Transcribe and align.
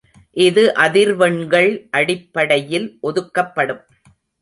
இது 0.37 0.63
அதிர்வெண்கள் 0.75 1.69
அடிப்படையில் 1.91 2.89
ஒதுக்கப்படும். 3.01 3.83